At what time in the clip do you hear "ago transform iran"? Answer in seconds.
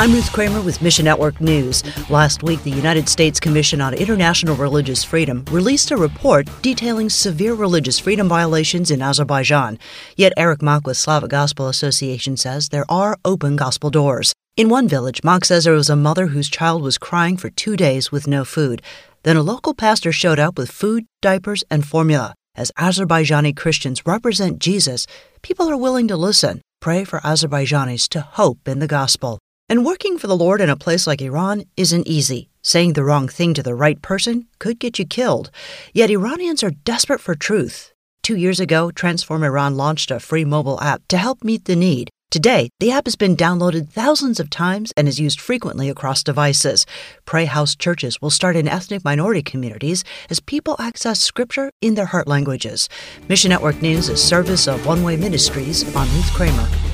38.58-39.76